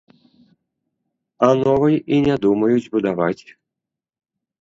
[1.47, 3.43] А новай і не думаюць будаваць.